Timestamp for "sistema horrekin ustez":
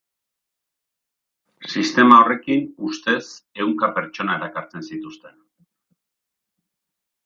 1.73-3.21